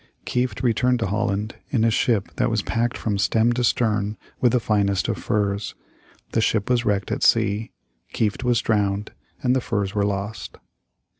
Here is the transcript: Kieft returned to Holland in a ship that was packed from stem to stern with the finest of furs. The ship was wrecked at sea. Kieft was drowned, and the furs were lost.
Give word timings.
Kieft 0.25 0.63
returned 0.63 0.97
to 1.01 1.05
Holland 1.05 1.57
in 1.69 1.83
a 1.83 1.91
ship 1.91 2.31
that 2.37 2.49
was 2.49 2.63
packed 2.63 2.97
from 2.97 3.19
stem 3.19 3.53
to 3.53 3.63
stern 3.63 4.17
with 4.39 4.51
the 4.51 4.59
finest 4.59 5.07
of 5.07 5.17
furs. 5.19 5.75
The 6.31 6.41
ship 6.41 6.71
was 6.71 6.83
wrecked 6.83 7.11
at 7.11 7.21
sea. 7.21 7.69
Kieft 8.11 8.43
was 8.43 8.61
drowned, 8.61 9.11
and 9.43 9.55
the 9.55 9.61
furs 9.61 9.93
were 9.93 10.01
lost. 10.03 10.57